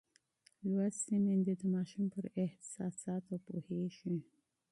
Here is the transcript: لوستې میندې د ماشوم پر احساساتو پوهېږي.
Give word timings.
لوستې 0.73 1.15
میندې 1.25 1.53
د 1.57 1.61
ماشوم 1.73 2.05
پر 2.13 2.25
احساساتو 2.43 3.35
پوهېږي. 3.47 4.15